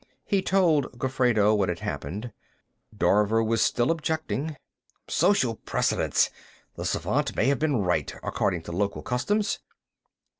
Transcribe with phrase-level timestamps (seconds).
[0.25, 2.33] He told Gofredo what had happened.
[2.91, 4.57] Dorver was still objecting:"...
[5.07, 6.31] Social precedence;
[6.75, 9.59] the Svant may have been right, according to local customs."